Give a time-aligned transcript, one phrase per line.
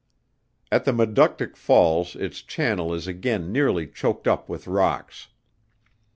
[0.71, 5.27] At the Maductic Falls its channel is again nearly choked up with rocks.